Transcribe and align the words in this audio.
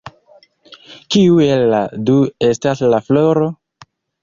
Kiu 1.15 1.35
el 1.47 1.65
la 1.75 1.83
du 2.09 2.17
estas 2.49 2.83
la 2.95 3.03
floro? 3.11 3.53